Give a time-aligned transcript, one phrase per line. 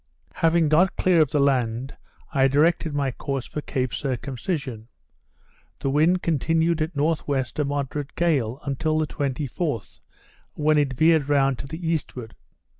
[0.33, 1.95] Having got clear of the land,
[2.33, 4.87] I directed my course for Cape Circumcision.
[5.77, 7.35] The wind continued at N.W.
[7.57, 9.99] a moderate gale, until the 24th,
[10.55, 12.33] when it veered round to the eastward.